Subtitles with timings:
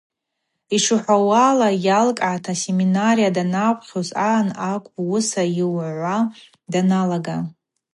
[0.75, 6.17] Йшырхӏвауала, йалкӏгӏата асеминария данапхьуз агӏан акӏвпӏ уыса йыгӏвуа
[6.71, 7.37] даналага.